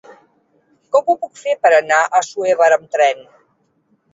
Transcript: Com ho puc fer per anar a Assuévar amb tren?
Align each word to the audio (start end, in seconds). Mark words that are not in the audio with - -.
Com 0.95 1.11
ho 1.13 1.17
puc 1.25 1.37
fer 1.41 1.53
per 1.67 1.73
anar 1.81 1.99
a 2.07 2.23
Assuévar 2.23 2.71
amb 2.79 2.89
tren? 2.97 3.23